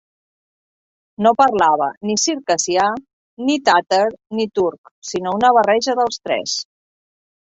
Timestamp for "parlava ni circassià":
1.41-2.85